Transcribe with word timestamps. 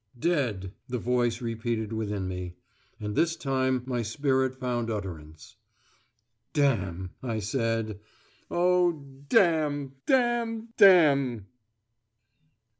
"Dead," 0.17 0.71
the 0.89 0.97
voice 0.97 1.41
repeated 1.43 1.93
within 1.93 2.27
me. 2.27 2.55
And 2.99 3.15
this 3.15 3.35
time 3.35 3.83
my 3.85 4.01
spirit 4.01 4.55
found 4.55 4.89
utterance: 4.89 5.57
"Damn!" 6.53 7.11
I 7.21 7.37
said. 7.37 7.99
"Oh 8.49 8.93
damn! 9.29 9.91
damn! 10.07 10.69
Damn!" 10.75 11.45